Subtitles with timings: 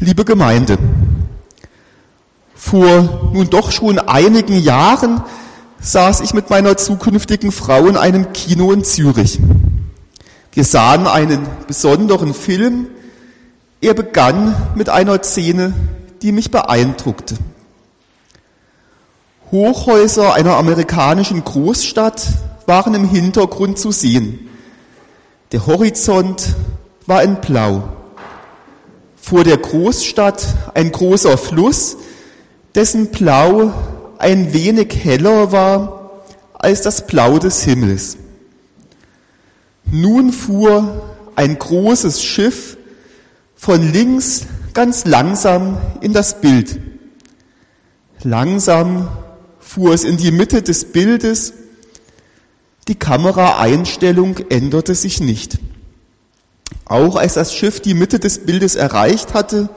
[0.00, 0.78] Liebe Gemeinde,
[2.54, 5.24] vor nun doch schon einigen Jahren
[5.80, 9.40] saß ich mit meiner zukünftigen Frau in einem Kino in Zürich.
[10.52, 12.86] Wir sahen einen besonderen Film.
[13.80, 15.74] Er begann mit einer Szene,
[16.22, 17.34] die mich beeindruckte.
[19.50, 22.24] Hochhäuser einer amerikanischen Großstadt
[22.66, 24.48] waren im Hintergrund zu sehen.
[25.50, 26.54] Der Horizont
[27.06, 27.97] war in Blau.
[29.28, 30.42] Vor der Großstadt
[30.72, 31.98] ein großer Fluss,
[32.74, 33.74] dessen Blau
[34.16, 36.22] ein wenig heller war
[36.54, 38.16] als das Blau des Himmels.
[39.84, 41.02] Nun fuhr
[41.36, 42.78] ein großes Schiff
[43.54, 46.80] von links ganz langsam in das Bild.
[48.22, 49.08] Langsam
[49.60, 51.52] fuhr es in die Mitte des Bildes.
[52.88, 55.58] Die Kameraeinstellung änderte sich nicht.
[56.84, 59.68] Auch als das Schiff die Mitte des Bildes erreicht hatte,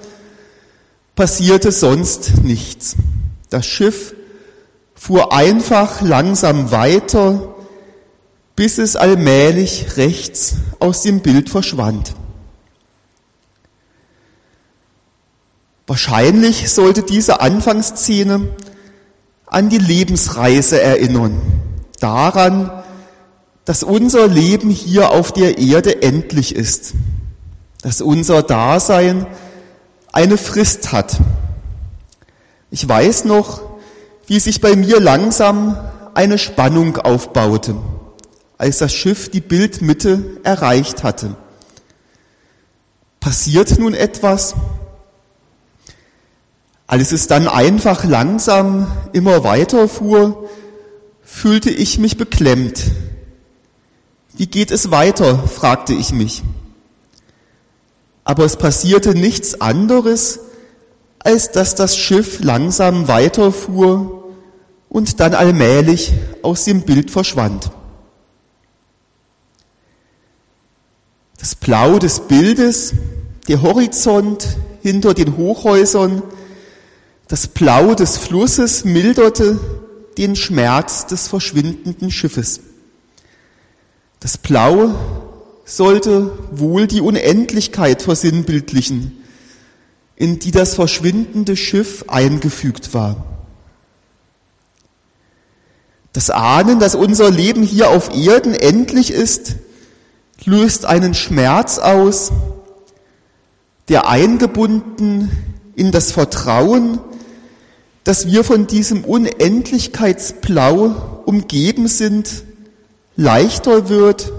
[1.16, 2.96] passierte sonst nichts.
[3.50, 4.14] Das Schiff
[4.96, 7.56] fuhr einfach langsam weiter,
[8.56, 12.14] bis es allmählich rechts aus dem Bild verschwand.
[15.88, 18.56] Wahrscheinlich sollte diese Anfangsszene
[19.48, 21.42] an die Lebensreise erinnern,
[22.00, 22.81] daran,
[23.66, 26.94] dass unser Leben hier auf der Erde endlich ist,
[27.82, 29.28] dass unser Dasein
[30.12, 31.20] eine Frist hat.
[32.70, 33.62] Ich weiß noch,
[34.28, 35.78] wie sich bei mir langsam
[36.14, 37.76] eine Spannung aufbaute,
[38.58, 41.36] als das Schiff die Bildmitte erreicht hatte.
[43.20, 44.56] Passiert nun etwas?
[46.88, 50.50] Als es dann einfach langsam immer weiter fuhr,
[51.22, 52.84] fühlte ich mich beklemmt,
[54.42, 55.48] wie geht es weiter?
[55.48, 56.42] fragte ich mich.
[58.24, 60.40] Aber es passierte nichts anderes,
[61.20, 64.32] als dass das Schiff langsam weiterfuhr
[64.90, 67.70] und dann allmählich aus dem Bild verschwand.
[71.38, 72.96] Das Blau des Bildes,
[73.48, 76.24] der Horizont hinter den Hochhäusern,
[77.28, 79.60] das Blau des Flusses milderte
[80.18, 82.71] den Schmerz des verschwindenden Schiffes.
[84.22, 84.96] Das Blau
[85.66, 89.18] sollte wohl die Unendlichkeit versinnbildlichen,
[90.16, 93.26] in die das verschwindende Schiff eingefügt war.
[96.14, 99.56] Das Ahnen, dass unser Leben hier auf Erden endlich ist,
[100.46, 102.32] löst einen Schmerz aus,
[103.90, 105.32] der eingebunden
[105.76, 107.00] in das Vertrauen,
[108.04, 112.44] dass wir von diesem Unendlichkeitsblau umgeben sind,
[113.16, 114.32] leichter wird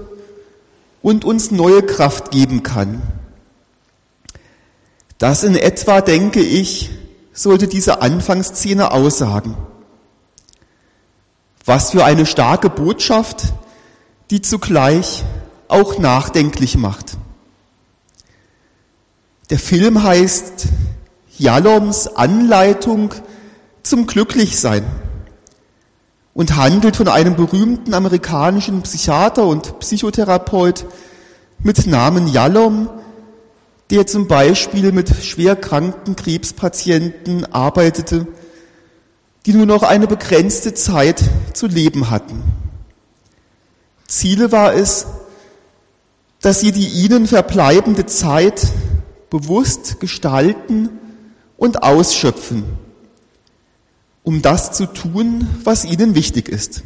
[1.01, 3.01] und uns neue Kraft geben kann.
[5.17, 6.89] Das in etwa, denke ich,
[7.33, 9.55] sollte diese Anfangsszene aussagen.
[11.65, 13.53] Was für eine starke Botschaft,
[14.29, 15.23] die zugleich
[15.67, 17.17] auch nachdenklich macht.
[19.49, 20.67] Der Film heißt
[21.37, 23.13] Jaloms Anleitung
[23.81, 24.85] zum Glücklichsein
[26.33, 30.85] und handelt von einem berühmten amerikanischen Psychiater und Psychotherapeut
[31.59, 32.89] mit Namen Yalom,
[33.91, 38.27] der zum Beispiel mit schwerkranken Krebspatienten arbeitete,
[39.45, 41.21] die nur noch eine begrenzte Zeit
[41.53, 42.41] zu leben hatten.
[44.07, 45.05] Ziele war es,
[46.41, 48.67] dass sie die ihnen verbleibende Zeit
[49.29, 50.89] bewusst gestalten
[51.57, 52.82] und ausschöpfen
[54.23, 56.83] um das zu tun, was ihnen wichtig ist.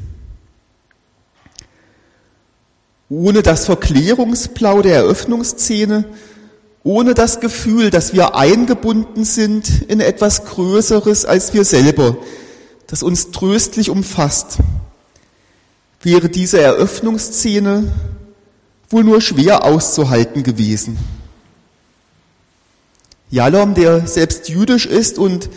[3.10, 6.06] Ohne das Verklärungsblau der Eröffnungsszene,
[6.84, 12.18] ohne das Gefühl, dass wir eingebunden sind in etwas Größeres als wir selber,
[12.88, 14.58] das uns tröstlich umfasst,
[16.02, 17.92] wäre diese Eröffnungsszene
[18.90, 20.98] wohl nur schwer auszuhalten gewesen.
[23.30, 25.50] Jalom, der selbst jüdisch ist und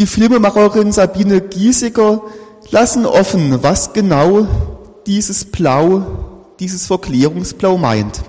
[0.00, 2.22] die Filmemacherin Sabine Giesiger
[2.70, 4.48] lassen offen, was genau
[5.06, 8.22] dieses Blau, dieses Verklärungsblau meint.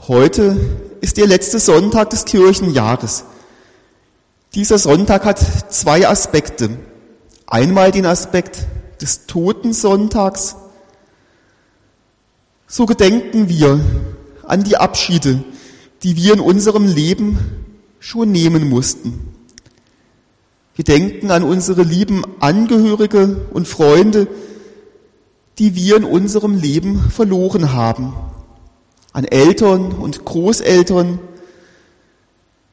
[0.00, 0.56] Heute
[1.02, 3.24] ist der letzte Sonntag des Kirchenjahres.
[4.54, 5.38] Dieser Sonntag hat
[5.70, 6.70] zwei Aspekte.
[7.46, 8.66] Einmal den Aspekt
[9.02, 10.56] des Totensonntags.
[12.66, 13.78] So gedenken wir
[14.46, 15.44] an die Abschiede,
[16.02, 17.57] die wir in unserem Leben
[18.00, 19.34] schon nehmen mussten.
[20.74, 24.28] Wir denken an unsere lieben Angehörige und Freunde,
[25.58, 28.14] die wir in unserem Leben verloren haben.
[29.12, 31.18] an Eltern und Großeltern,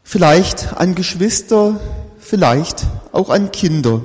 [0.04, 1.80] vielleicht an Geschwister,
[2.19, 4.01] vielleicht auch an Kinder,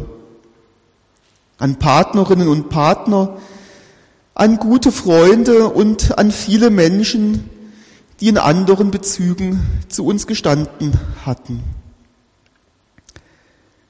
[1.59, 3.37] an Partnerinnen und Partner,
[4.35, 7.51] an gute Freunde und an viele Menschen,
[8.21, 10.93] die in anderen Bezügen zu uns gestanden
[11.25, 11.63] hatten.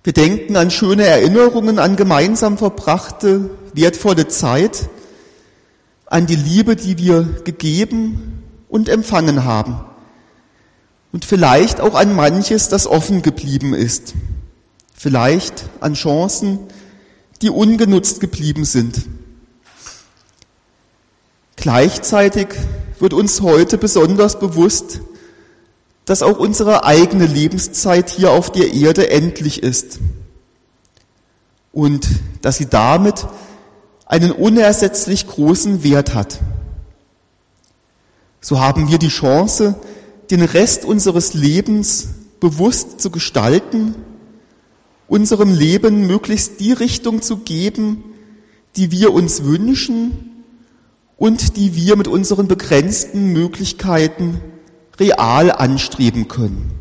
[0.02, 4.88] Wir denken an schöne Erinnerungen, an gemeinsam verbrachte, wertvolle Zeit,
[6.06, 9.80] an die Liebe, die wir gegeben und empfangen haben.
[11.12, 14.14] Und vielleicht auch an manches, das offen geblieben ist.
[14.94, 16.60] Vielleicht an Chancen,
[17.42, 19.06] die ungenutzt geblieben sind.
[21.56, 22.48] Gleichzeitig
[23.00, 25.00] wird uns heute besonders bewusst,
[26.04, 30.00] dass auch unsere eigene Lebenszeit hier auf der Erde endlich ist
[31.72, 32.08] und
[32.42, 33.26] dass sie damit
[34.06, 36.40] einen unersetzlich großen Wert hat.
[38.40, 39.76] So haben wir die Chance,
[40.30, 42.08] den Rest unseres Lebens
[42.40, 43.94] bewusst zu gestalten,
[45.06, 48.04] unserem Leben möglichst die Richtung zu geben,
[48.76, 50.29] die wir uns wünschen
[51.20, 54.40] und die wir mit unseren begrenzten Möglichkeiten
[54.98, 56.72] real anstreben können.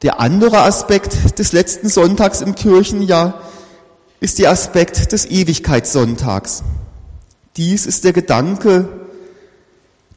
[0.00, 3.42] Der andere Aspekt des letzten Sonntags im Kirchenjahr
[4.20, 6.62] ist der Aspekt des Ewigkeitssonntags.
[7.58, 8.88] Dies ist der Gedanke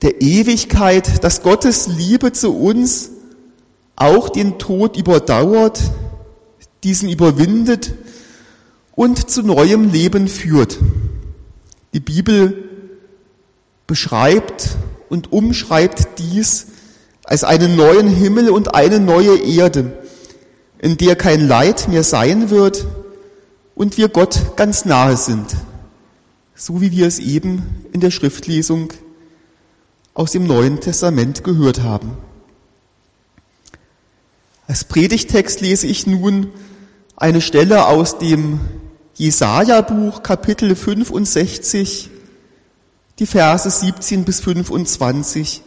[0.01, 3.09] der Ewigkeit, dass Gottes Liebe zu uns
[3.97, 5.81] auch den Tod überdauert,
[6.85, 7.93] diesen überwindet
[8.97, 10.79] und zu neuem Leben führt.
[11.93, 12.67] Die Bibel
[13.85, 14.75] beschreibt
[15.07, 16.67] und umschreibt dies
[17.23, 20.03] als einen neuen Himmel und eine neue Erde,
[20.79, 22.87] in der kein Leid mehr sein wird
[23.75, 25.45] und wir Gott ganz nahe sind,
[26.55, 28.93] so wie wir es eben in der Schriftlesung
[30.15, 32.17] aus dem Neuen Testament gehört haben.
[34.65, 36.49] Als Predigtext lese ich nun
[37.15, 38.59] eine Stelle aus dem
[39.17, 42.11] Jesaja-Buch, Kapitel 65,
[43.17, 45.63] die Verse 17 bis 25,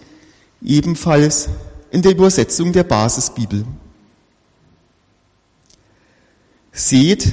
[0.62, 1.48] ebenfalls
[1.90, 3.64] in der Übersetzung der Basisbibel.
[6.70, 7.32] Seht,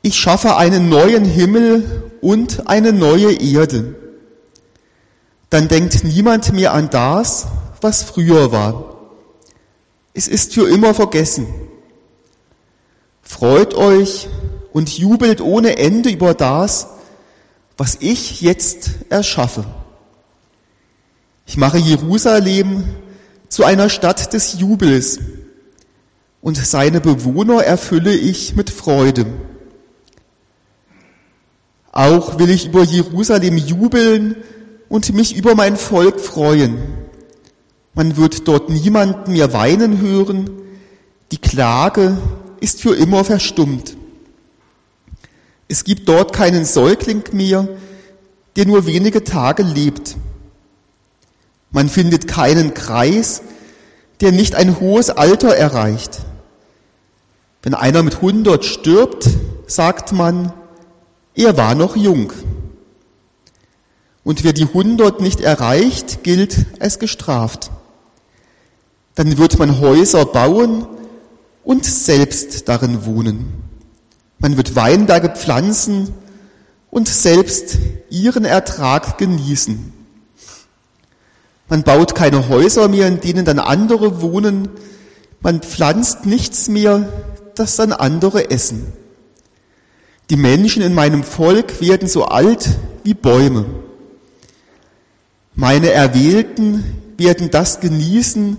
[0.00, 3.96] ich schaffe einen neuen Himmel und eine neue Erde.
[5.50, 7.48] Dann denkt niemand mehr an das,
[7.82, 8.96] was früher war.
[10.14, 11.46] Es ist für immer vergessen.
[13.22, 14.30] Freut euch
[14.78, 16.86] und jubelt ohne Ende über das,
[17.76, 19.64] was ich jetzt erschaffe.
[21.46, 22.84] Ich mache Jerusalem
[23.48, 25.18] zu einer Stadt des Jubels
[26.40, 29.26] und seine Bewohner erfülle ich mit Freude.
[31.90, 34.36] Auch will ich über Jerusalem jubeln
[34.88, 36.78] und mich über mein Volk freuen.
[37.94, 40.48] Man wird dort niemanden mehr weinen hören,
[41.32, 42.16] die Klage
[42.60, 43.97] ist für immer verstummt.
[45.68, 47.68] Es gibt dort keinen Säugling mehr,
[48.56, 50.16] der nur wenige Tage lebt.
[51.70, 53.42] Man findet keinen Kreis,
[54.22, 56.20] der nicht ein hohes Alter erreicht.
[57.62, 59.28] Wenn einer mit 100 stirbt,
[59.66, 60.52] sagt man,
[61.34, 62.32] er war noch jung.
[64.24, 67.70] Und wer die 100 nicht erreicht, gilt als gestraft.
[69.14, 70.86] Dann wird man Häuser bauen
[71.62, 73.67] und selbst darin wohnen.
[74.38, 76.12] Man wird Weinberge pflanzen
[76.90, 77.78] und selbst
[78.10, 79.92] ihren Ertrag genießen.
[81.68, 84.68] Man baut keine Häuser mehr, in denen dann andere wohnen.
[85.40, 87.08] Man pflanzt nichts mehr,
[87.54, 88.92] das dann andere essen.
[90.30, 92.68] Die Menschen in meinem Volk werden so alt
[93.02, 93.66] wie Bäume.
[95.54, 96.84] Meine Erwählten
[97.16, 98.56] werden das genießen,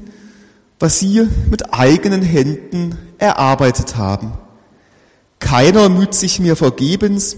[0.79, 4.33] was sie mit eigenen Händen erarbeitet haben.
[5.39, 7.38] Keiner müht sich mehr vergebens.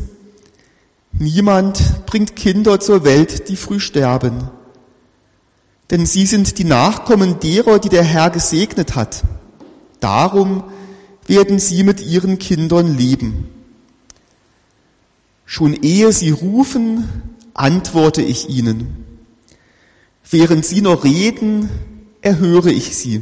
[1.13, 4.49] Niemand bringt Kinder zur Welt, die früh sterben.
[5.89, 9.23] Denn sie sind die Nachkommen derer, die der Herr gesegnet hat.
[9.99, 10.63] Darum
[11.27, 13.49] werden sie mit ihren Kindern leben.
[15.45, 17.07] Schon ehe sie rufen,
[17.53, 19.05] antworte ich ihnen.
[20.29, 21.69] Während sie noch reden,
[22.21, 23.21] erhöre ich sie.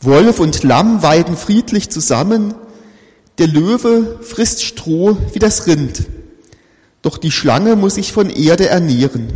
[0.00, 2.54] Wolf und Lamm weiden friedlich zusammen,
[3.42, 6.04] der Löwe frisst Stroh wie das Rind,
[7.02, 9.32] doch die Schlange muss sich von Erde ernähren.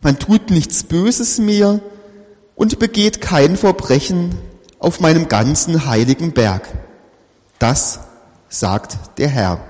[0.00, 1.78] Man tut nichts Böses mehr
[2.56, 4.34] und begeht kein Verbrechen
[4.80, 6.66] auf meinem ganzen heiligen Berg.
[7.60, 8.00] Das
[8.48, 9.60] sagt der Herr.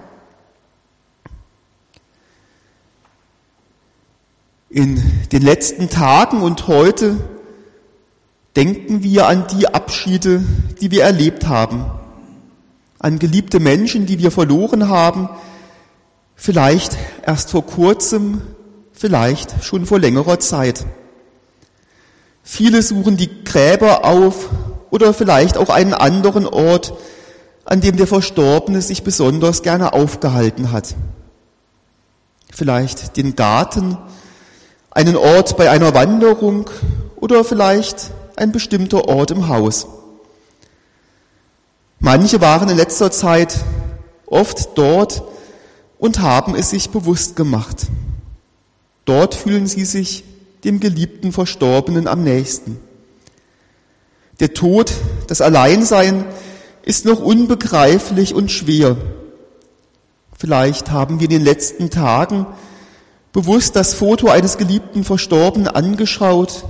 [4.70, 7.18] In den letzten Tagen und heute
[8.56, 10.42] denken wir an die Abschiede,
[10.80, 11.99] die wir erlebt haben,
[13.00, 15.30] an geliebte Menschen, die wir verloren haben,
[16.36, 18.42] vielleicht erst vor kurzem,
[18.92, 20.84] vielleicht schon vor längerer Zeit.
[22.42, 24.50] Viele suchen die Gräber auf
[24.90, 26.92] oder vielleicht auch einen anderen Ort,
[27.64, 30.94] an dem der Verstorbene sich besonders gerne aufgehalten hat.
[32.52, 33.96] Vielleicht den Garten,
[34.90, 36.68] einen Ort bei einer Wanderung
[37.16, 39.86] oder vielleicht ein bestimmter Ort im Haus.
[42.02, 43.58] Manche waren in letzter Zeit
[44.24, 45.22] oft dort
[45.98, 47.88] und haben es sich bewusst gemacht.
[49.04, 50.24] Dort fühlen sie sich
[50.64, 52.78] dem geliebten Verstorbenen am nächsten.
[54.40, 54.92] Der Tod,
[55.26, 56.24] das Alleinsein
[56.82, 58.96] ist noch unbegreiflich und schwer.
[60.38, 62.46] Vielleicht haben wir in den letzten Tagen
[63.34, 66.64] bewusst das Foto eines geliebten Verstorbenen angeschaut,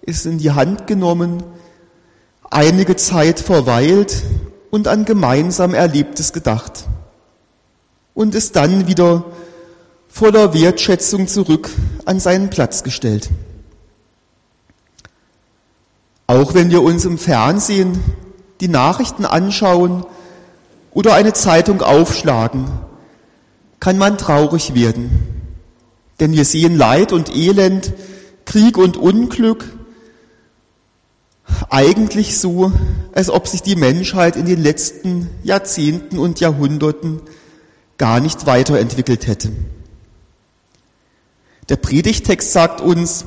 [0.00, 1.42] es in die Hand genommen,
[2.50, 4.22] einige Zeit verweilt
[4.72, 6.84] und an gemeinsam Erlebtes gedacht
[8.14, 9.26] und es dann wieder
[10.08, 11.68] voller Wertschätzung zurück
[12.06, 13.28] an seinen Platz gestellt.
[16.26, 18.00] Auch wenn wir uns im Fernsehen
[18.62, 20.06] die Nachrichten anschauen
[20.90, 22.64] oder eine Zeitung aufschlagen,
[23.78, 25.10] kann man traurig werden.
[26.18, 27.92] Denn wir sehen Leid und Elend,
[28.46, 29.66] Krieg und Unglück,
[31.70, 32.72] eigentlich so,
[33.12, 37.20] als ob sich die Menschheit in den letzten Jahrzehnten und Jahrhunderten
[37.98, 39.52] gar nicht weiterentwickelt hätte.
[41.68, 43.24] Der Predigtext sagt uns,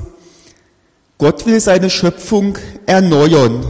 [1.17, 3.65] Gott will seine Schöpfung erneuern,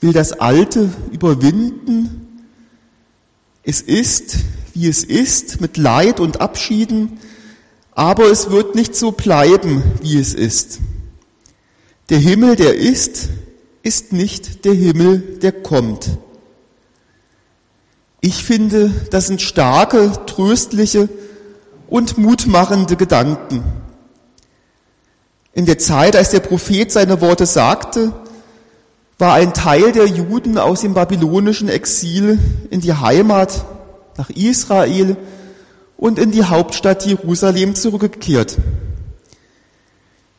[0.00, 2.44] will das Alte überwinden.
[3.62, 4.38] Es ist,
[4.74, 7.20] wie es ist, mit Leid und Abschieden,
[7.92, 10.80] aber es wird nicht so bleiben, wie es ist.
[12.08, 13.28] Der Himmel, der ist,
[13.82, 16.10] ist nicht der Himmel, der kommt.
[18.20, 21.08] Ich finde, das sind starke, tröstliche
[21.88, 23.64] und mutmachende Gedanken.
[25.52, 28.12] In der Zeit, als der Prophet seine Worte sagte,
[29.18, 32.38] war ein Teil der Juden aus dem babylonischen Exil
[32.70, 33.64] in die Heimat
[34.16, 35.16] nach Israel
[35.96, 38.56] und in die Hauptstadt Jerusalem zurückgekehrt.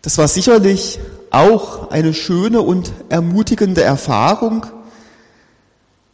[0.01, 1.00] Das war sicherlich
[1.33, 4.65] auch eine schöne und ermutigende Erfahrung,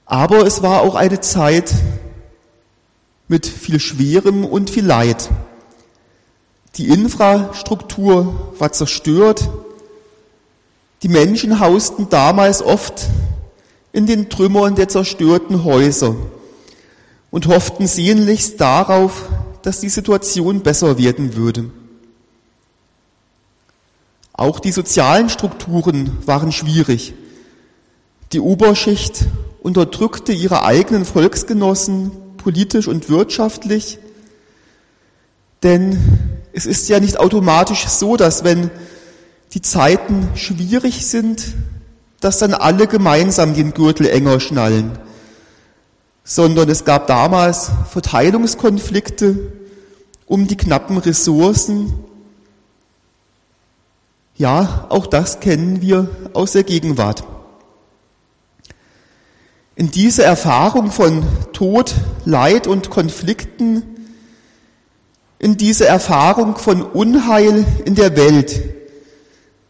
[0.05, 1.73] aber es war auch eine Zeit
[3.27, 5.29] mit viel Schwerem und viel Leid.
[6.75, 9.49] Die Infrastruktur war zerstört,
[11.03, 13.07] die Menschen hausten damals oft
[13.91, 16.15] in den Trümmern der zerstörten Häuser
[17.29, 19.27] und hofften sehnlichst darauf,
[19.61, 21.71] dass die Situation besser werden würde.
[24.39, 27.13] Auch die sozialen Strukturen waren schwierig.
[28.31, 29.25] Die Oberschicht
[29.61, 33.99] unterdrückte ihre eigenen Volksgenossen politisch und wirtschaftlich,
[35.61, 35.99] denn
[36.53, 38.71] es ist ja nicht automatisch so, dass wenn
[39.53, 41.53] die Zeiten schwierig sind,
[42.21, 44.97] dass dann alle gemeinsam den Gürtel enger schnallen
[46.29, 49.51] sondern es gab damals Verteilungskonflikte
[50.27, 51.91] um die knappen Ressourcen.
[54.39, 57.25] Ja, auch das kennen wir aus der Gegenwart.
[59.75, 61.93] In diese Erfahrung von Tod,
[62.23, 63.83] Leid und Konflikten,
[65.39, 68.61] in diese Erfahrung von Unheil in der Welt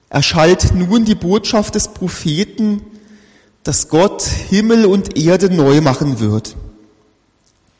[0.10, 2.84] erschallt nun die Botschaft des Propheten,
[3.64, 6.56] dass Gott Himmel und Erde neu machen wird.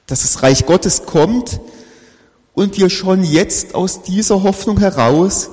[0.08, 1.60] Dass das Reich Gottes kommt
[2.56, 5.52] und wir schon jetzt aus dieser Hoffnung heraus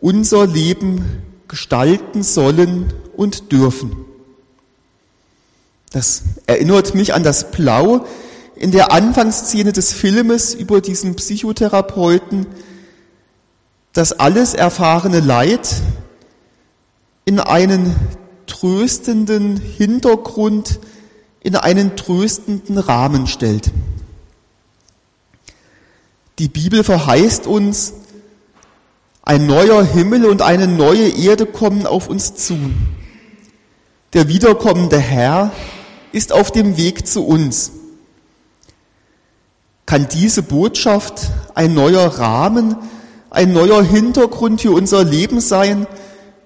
[0.00, 3.96] unser Leben gestalten sollen und dürfen.
[5.92, 8.06] Das erinnert mich an das Blau
[8.54, 12.46] in der Anfangsszene des Filmes über diesen Psychotherapeuten,
[13.92, 15.68] das alles erfahrene Leid
[17.24, 17.96] in einen
[18.46, 20.78] tröstenden Hintergrund
[21.40, 23.72] in einen tröstenden Rahmen stellt.
[26.38, 27.94] Die Bibel verheißt uns,
[29.30, 32.58] ein neuer Himmel und eine neue Erde kommen auf uns zu.
[34.12, 35.52] Der wiederkommende Herr
[36.10, 37.70] ist auf dem Weg zu uns.
[39.86, 42.74] Kann diese Botschaft ein neuer Rahmen,
[43.30, 45.86] ein neuer Hintergrund für unser Leben sein,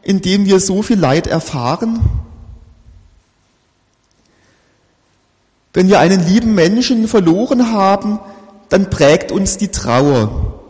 [0.02, 2.00] in dem wir so viel Leid erfahren?
[5.72, 8.20] Wenn wir einen lieben Menschen verloren haben,
[8.68, 10.60] dann prägt uns die Trauer.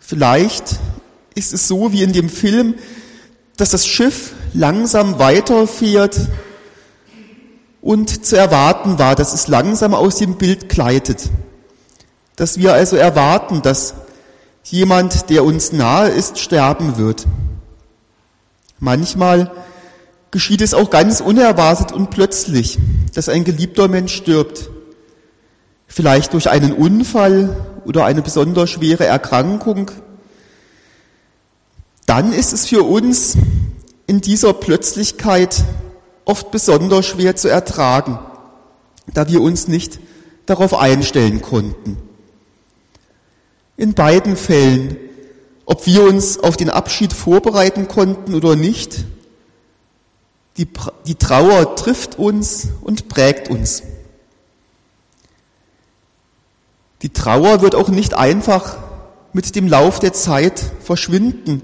[0.00, 0.80] Vielleicht
[1.36, 2.74] ist es so wie in dem Film,
[3.56, 6.18] dass das Schiff langsam weiterfährt
[7.80, 11.30] und zu erwarten war, dass es langsam aus dem Bild gleitet.
[12.34, 13.94] Dass wir also erwarten, dass
[14.64, 17.26] jemand, der uns nahe ist, sterben wird.
[18.78, 19.52] Manchmal
[20.30, 22.78] geschieht es auch ganz unerwartet und plötzlich,
[23.14, 24.70] dass ein geliebter Mensch stirbt.
[25.86, 29.90] Vielleicht durch einen Unfall oder eine besonders schwere Erkrankung.
[32.06, 33.36] Dann ist es für uns
[34.06, 35.64] in dieser Plötzlichkeit
[36.24, 38.18] oft besonders schwer zu ertragen,
[39.12, 39.98] da wir uns nicht
[40.46, 41.98] darauf einstellen konnten.
[43.76, 44.96] In beiden Fällen,
[45.66, 49.04] ob wir uns auf den Abschied vorbereiten konnten oder nicht,
[50.56, 50.68] die,
[51.06, 53.82] die Trauer trifft uns und prägt uns.
[57.02, 58.78] Die Trauer wird auch nicht einfach
[59.32, 61.62] mit dem Lauf der Zeit verschwinden,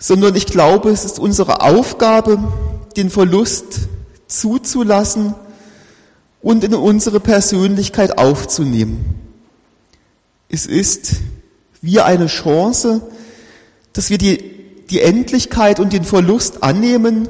[0.00, 2.38] sondern ich glaube, es ist unsere Aufgabe,
[2.96, 3.88] den Verlust
[4.26, 5.34] zuzulassen
[6.40, 9.04] und in unsere Persönlichkeit aufzunehmen.
[10.48, 11.16] Es ist
[11.82, 13.02] wie eine Chance,
[13.92, 14.38] dass wir die,
[14.88, 17.28] die Endlichkeit und den Verlust annehmen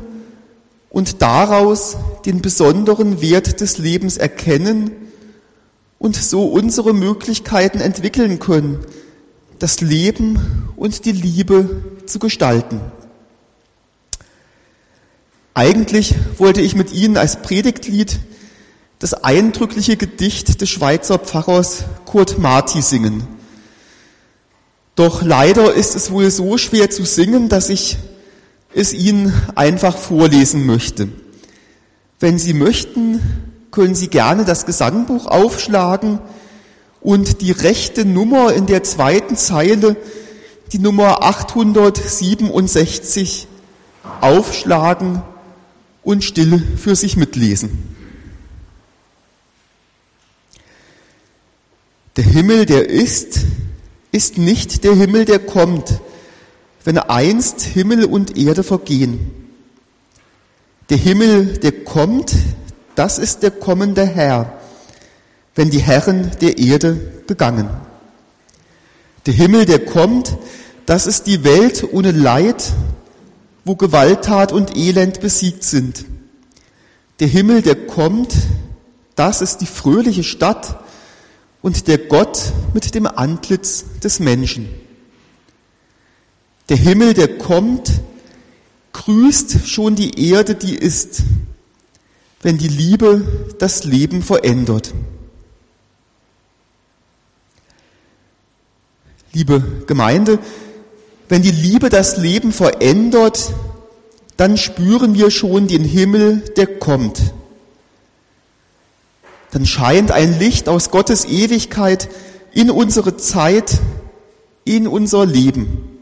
[0.90, 4.92] und daraus den besonderen Wert des Lebens erkennen
[5.98, 8.78] und so unsere Möglichkeiten entwickeln können,
[9.58, 12.80] das Leben und die Liebe zu gestalten.
[15.54, 18.18] Eigentlich wollte ich mit Ihnen als Predigtlied
[18.98, 23.26] das eindrückliche Gedicht des Schweizer Pfarrers Kurt Marti singen.
[24.94, 27.96] Doch leider ist es wohl so schwer zu singen, dass ich
[28.74, 31.08] es Ihnen einfach vorlesen möchte.
[32.20, 33.20] Wenn Sie möchten,
[33.70, 36.18] können Sie gerne das Gesangbuch aufschlagen
[37.00, 39.96] und die rechte Nummer in der zweiten Zeile,
[40.72, 43.46] die Nummer 867,
[44.20, 45.22] aufschlagen
[46.02, 47.96] und still für sich mitlesen.
[52.16, 53.40] Der Himmel, der ist,
[54.12, 56.00] ist nicht der Himmel, der kommt,
[56.84, 59.30] wenn einst Himmel und Erde vergehen.
[60.88, 62.34] Der Himmel, der kommt,
[62.94, 64.58] das ist der kommende Herr,
[65.54, 67.68] wenn die Herren der Erde gegangen.
[69.26, 70.36] Der Himmel, der kommt,
[70.86, 72.72] das ist die Welt ohne Leid,
[73.64, 76.04] wo Gewalttat und Elend besiegt sind.
[77.20, 78.34] Der Himmel, der kommt,
[79.14, 80.80] das ist die fröhliche Stadt
[81.62, 84.68] und der Gott mit dem Antlitz des Menschen.
[86.68, 87.90] Der Himmel, der kommt,
[88.92, 91.22] grüßt schon die Erde, die ist,
[92.42, 94.94] wenn die Liebe das Leben verändert.
[99.32, 100.38] Liebe Gemeinde,
[101.30, 103.54] wenn die Liebe das Leben verändert,
[104.36, 107.32] dann spüren wir schon den Himmel, der kommt.
[109.52, 112.08] Dann scheint ein Licht aus Gottes Ewigkeit
[112.52, 113.78] in unsere Zeit,
[114.64, 116.00] in unser Leben.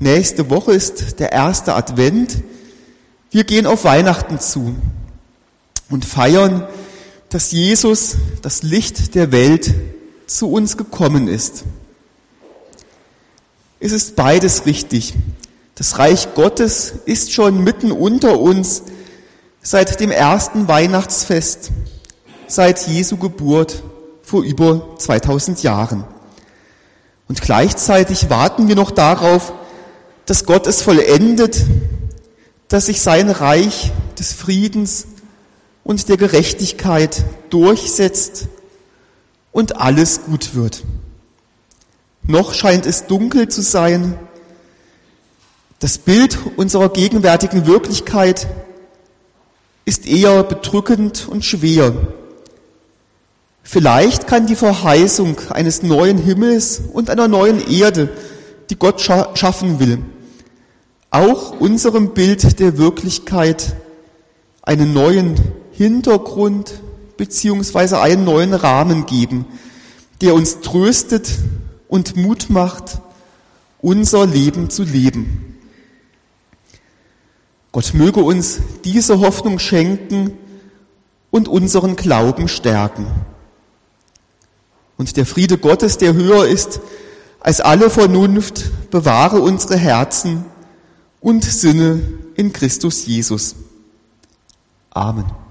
[0.00, 2.42] Nächste Woche ist der erste Advent.
[3.30, 4.74] Wir gehen auf Weihnachten zu
[5.88, 6.66] und feiern,
[7.28, 9.72] dass Jesus, das Licht der Welt,
[10.26, 11.62] zu uns gekommen ist.
[13.84, 15.12] Es ist beides richtig.
[15.74, 18.82] Das Reich Gottes ist schon mitten unter uns
[19.60, 21.70] seit dem ersten Weihnachtsfest,
[22.46, 23.82] seit Jesu Geburt
[24.22, 26.04] vor über 2000 Jahren.
[27.28, 29.52] Und gleichzeitig warten wir noch darauf,
[30.24, 31.60] dass Gott es vollendet,
[32.68, 35.08] dass sich sein Reich des Friedens
[35.82, 38.48] und der Gerechtigkeit durchsetzt
[39.52, 40.84] und alles gut wird.
[42.26, 44.18] Noch scheint es dunkel zu sein.
[45.78, 48.46] Das Bild unserer gegenwärtigen Wirklichkeit
[49.84, 51.92] ist eher bedrückend und schwer.
[53.62, 58.08] Vielleicht kann die Verheißung eines neuen Himmels und einer neuen Erde,
[58.70, 59.98] die Gott schaffen will,
[61.10, 63.76] auch unserem Bild der Wirklichkeit
[64.62, 65.34] einen neuen
[65.72, 66.80] Hintergrund
[67.18, 69.44] beziehungsweise einen neuen Rahmen geben,
[70.22, 71.28] der uns tröstet
[71.88, 73.00] und Mut macht,
[73.80, 75.58] unser Leben zu leben.
[77.72, 80.38] Gott möge uns diese Hoffnung schenken
[81.30, 83.06] und unseren Glauben stärken.
[84.96, 86.80] Und der Friede Gottes, der höher ist
[87.40, 90.44] als alle Vernunft, bewahre unsere Herzen
[91.20, 92.00] und Sinne
[92.36, 93.56] in Christus Jesus.
[94.90, 95.43] Amen.